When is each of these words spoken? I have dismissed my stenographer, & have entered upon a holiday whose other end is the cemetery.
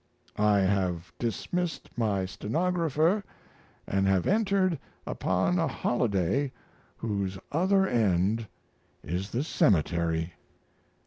I 0.55 0.61
have 0.61 1.13
dismissed 1.19 1.91
my 1.95 2.25
stenographer, 2.25 3.23
& 3.57 3.87
have 3.87 4.25
entered 4.25 4.79
upon 5.05 5.59
a 5.59 5.67
holiday 5.67 6.51
whose 6.97 7.37
other 7.51 7.85
end 7.87 8.47
is 9.03 9.29
the 9.29 9.43
cemetery. 9.43 10.33